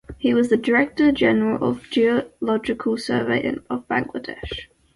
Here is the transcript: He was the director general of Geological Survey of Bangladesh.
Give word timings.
He 0.17 0.33
was 0.33 0.49
the 0.49 0.57
director 0.57 1.11
general 1.11 1.63
of 1.63 1.83
Geological 1.91 2.97
Survey 2.97 3.57
of 3.69 3.87
Bangladesh. 3.87 4.63